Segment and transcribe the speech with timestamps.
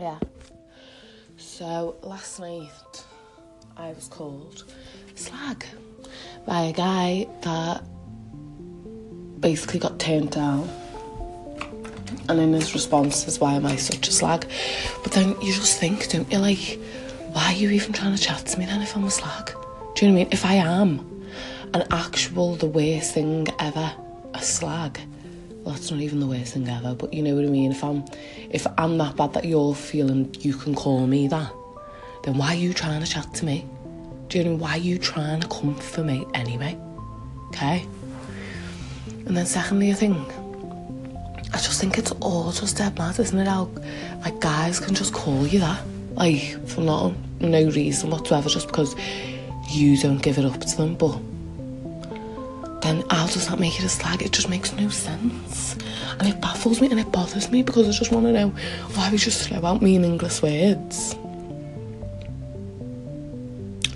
[0.00, 0.18] Yeah.
[1.36, 3.04] So last night
[3.76, 4.64] I was called
[5.14, 5.66] slag
[6.46, 7.84] by a guy that
[9.40, 10.70] basically got turned down.
[12.30, 14.46] And in his response is why am I such a slag?
[15.02, 16.78] But then you just think, don't you, like,
[17.32, 19.52] why are you even trying to chat to me then if I'm a slag?
[19.94, 20.28] Do you know what I mean?
[20.32, 21.26] If I am
[21.74, 23.92] an actual the worst thing ever,
[24.32, 24.98] a slag,
[25.62, 27.70] well, that's not even the worst thing ever, but you know what I mean?
[27.70, 28.04] If I'm
[28.50, 31.52] if I'm that bad that you're feeling you can call me that,
[32.22, 33.66] then why are you trying to chat to me?
[34.28, 36.78] Do you know why are you trying to come for me anyway?
[37.48, 37.86] Okay?
[39.26, 40.16] And then secondly, I think
[41.52, 43.46] I just think it's all just dead mad, isn't it?
[43.46, 43.70] How
[44.24, 45.84] like guys can just call you that,
[46.14, 48.96] like for not no reason whatsoever, just because
[49.70, 50.94] you don't give it up to them.
[50.94, 51.20] But
[53.30, 54.22] just not make it a slag.
[54.22, 55.76] It just makes no sense,
[56.18, 58.48] and it baffles me and it bothers me because I just want to know
[58.94, 61.16] why we just throw out meaningless words.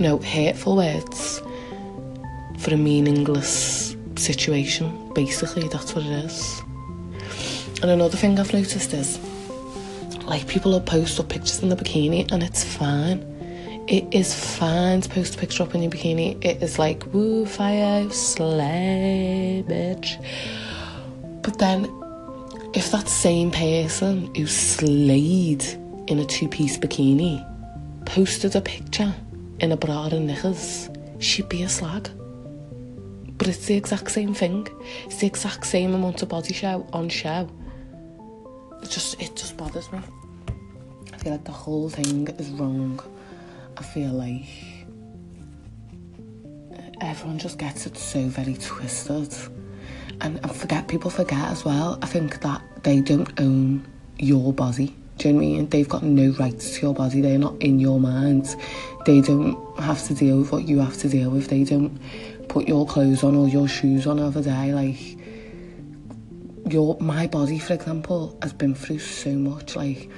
[0.00, 1.40] No hateful words
[2.58, 5.12] for a meaningless situation.
[5.14, 6.62] Basically, that's what it is.
[7.82, 9.18] And another thing I've noticed is,
[10.24, 13.33] like, people will post up pictures in the bikini, and it's fine.
[13.86, 16.42] It is fine to post a picture up in your bikini.
[16.42, 20.16] It is like, woo, fire, slay, bitch.
[21.42, 21.84] But then,
[22.72, 25.64] if that same person who slayed
[26.06, 27.44] in a two piece bikini
[28.06, 29.14] posted a picture
[29.60, 32.08] in a bra and knickers, she'd be a slag.
[33.36, 34.66] But it's the exact same thing.
[35.04, 37.50] It's the exact same amount of body show on show.
[38.82, 39.98] It just it just bothers me.
[41.12, 42.98] I feel like the whole thing is wrong.
[43.76, 44.46] I feel like
[47.00, 49.34] everyone just gets it so very twisted.
[50.20, 51.98] And forget people forget as well.
[52.02, 53.86] I think that they don't own
[54.18, 54.94] your body.
[55.18, 55.68] Do you know what I mean?
[55.68, 57.20] They've got no rights to your body.
[57.20, 58.54] They're not in your mind.
[59.06, 61.48] They don't have to deal with what you have to deal with.
[61.48, 61.98] They don't
[62.48, 64.72] put your clothes on or your shoes on every day.
[64.72, 65.18] Like
[66.72, 69.76] your my body, for example, has been through so much.
[69.76, 70.10] Like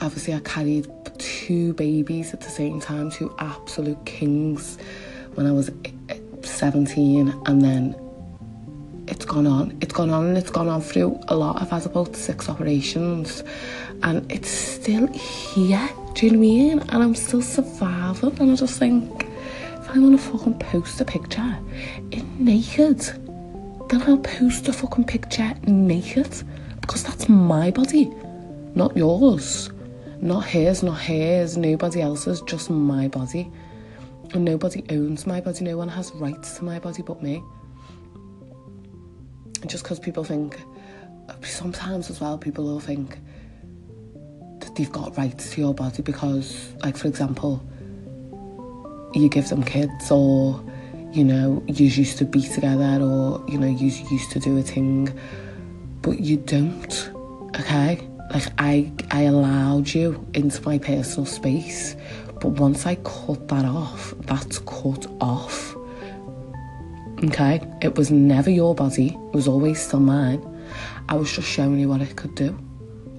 [0.00, 0.86] obviously, I carried
[1.18, 4.78] two babies at the same time, two absolute kings
[5.34, 5.70] when I was
[6.08, 7.94] eh, 17, and then
[9.08, 9.76] it's gone on.
[9.80, 11.60] It's gone on and it's gone on through a lot.
[11.60, 13.42] I've had about six operations
[14.02, 15.88] and it's still here.
[16.14, 16.78] Do you know what I mean?
[16.80, 18.36] And I'm still surviving.
[18.38, 19.26] And I just think,
[19.74, 21.58] if I want to fucking post a picture
[22.10, 23.00] in naked,
[23.88, 26.32] then I'll post a fucking picture naked
[26.80, 28.10] because that's my body,
[28.74, 29.70] not yours.
[30.20, 33.50] Not his, not hers, nobody else's, just my body.
[34.34, 37.42] And nobody owns my body, no one has rights to my body but me
[39.66, 40.58] just because people think,
[41.42, 43.18] sometimes as well, people will think
[44.60, 47.62] that they've got rights to your body because, like, for example,
[49.14, 50.62] you give them kids or,
[51.12, 54.62] you know, you used to be together or, you know, you used to do a
[54.62, 55.16] thing,
[56.00, 57.10] but you don't,
[57.58, 58.08] okay?
[58.32, 61.96] Like, I, I allowed you into my personal space,
[62.40, 65.76] but once I cut that off, that's cut off
[67.24, 70.42] Okay, it was never your body, it was always still mine.
[71.08, 72.58] I was just showing you what it could do.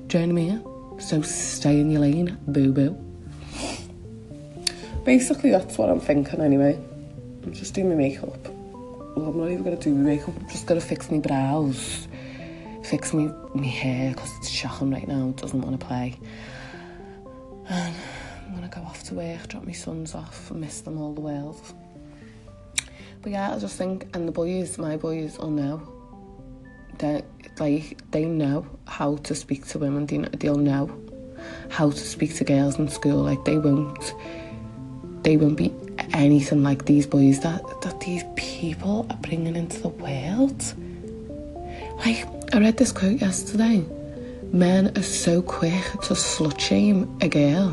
[0.07, 1.00] Do you know what I mean?
[1.00, 2.97] So stay in your lane, boo boo.
[5.06, 6.78] Basically, that's what I'm thinking anyway.
[7.44, 8.45] I'm just doing my makeup.
[9.16, 12.09] Well, I'm not even gonna do my makeup, I'm just gonna fix my brows,
[12.84, 16.20] fix me my hair because it's shocking right now, it doesn't want to play.
[17.70, 17.96] And
[18.46, 21.62] I'm gonna go off to work, drop my sons off, miss them all the world.
[23.22, 25.82] But yeah, I just think, and the boys, my boys, will know.
[26.98, 27.24] They
[27.60, 30.06] like they know how to speak to women.
[30.06, 30.92] They, they'll know
[31.70, 33.24] how to speak to girls in school.
[33.24, 34.14] Like they won't,
[35.24, 35.74] they won't be
[36.14, 40.62] anything like these boys that that these people are bringing into the world.
[42.06, 43.84] Like I read this quote yesterday.
[44.51, 47.72] Men are so quick to slut shame a girl,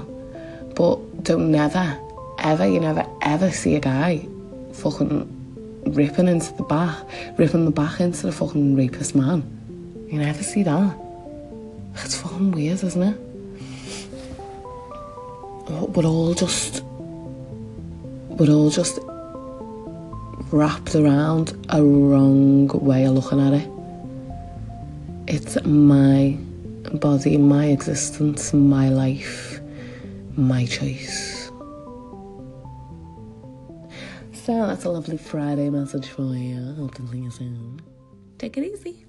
[0.75, 2.01] but don't never,
[2.39, 4.27] ever, you never ever see a guy
[4.73, 6.97] fucking ripping into the back,
[7.37, 9.43] ripping the back into the fucking rapist man.
[10.11, 10.97] You never see that.
[11.97, 13.21] It's fucking weird, isn't it?
[15.95, 16.83] We're all just,
[18.31, 18.99] we're all just
[20.51, 23.71] wrapped around a wrong way of looking at it.
[25.33, 26.37] It's my
[26.95, 29.61] body, my existence, my life,
[30.37, 31.53] my choice.
[34.33, 36.75] So that's a lovely Friday message for you.
[36.75, 37.81] Hope to see you soon.
[38.39, 39.07] Take it easy.